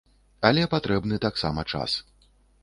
[0.47, 1.91] Але патрэбны таксама час.